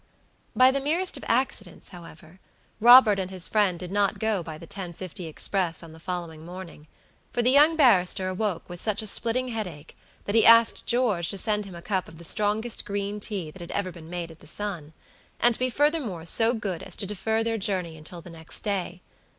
By 0.55 0.71
the 0.71 0.79
merest 0.79 1.15
of 1.15 1.23
accidents, 1.27 1.89
however, 1.89 2.39
Robert 2.79 3.19
and 3.19 3.29
his 3.29 3.47
friend 3.47 3.77
did 3.77 3.91
not 3.91 4.17
go 4.17 4.41
by 4.41 4.57
the 4.57 4.65
10.50 4.65 5.29
express 5.29 5.83
on 5.83 5.91
the 5.93 5.99
following 5.99 6.43
morning, 6.43 6.87
for 7.31 7.43
the 7.43 7.51
young 7.51 7.75
barrister 7.75 8.27
awoke 8.27 8.67
with 8.67 8.81
such 8.81 9.03
a 9.03 9.05
splitting 9.05 9.49
headache, 9.49 9.95
that 10.25 10.33
he 10.33 10.43
asked 10.43 10.87
George 10.87 11.29
to 11.29 11.37
send 11.37 11.65
him 11.65 11.75
a 11.75 11.83
cup 11.83 12.07
of 12.07 12.17
the 12.17 12.23
strongest 12.23 12.83
green 12.83 13.19
tea 13.19 13.51
that 13.51 13.61
had 13.61 13.69
ever 13.73 13.91
been 13.91 14.09
made 14.09 14.31
at 14.31 14.39
the 14.39 14.47
Sun, 14.47 14.93
and 15.39 15.53
to 15.53 15.59
be 15.59 15.69
furthermore 15.69 16.25
so 16.25 16.55
good 16.55 16.81
as 16.81 16.95
to 16.95 17.05
defer 17.05 17.43
their 17.43 17.59
journey 17.59 17.95
until 17.95 18.21
the 18.21 18.31
next 18.31 18.61
day. 18.61 19.03